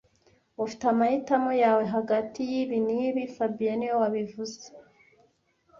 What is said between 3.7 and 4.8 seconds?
niwe wabivuze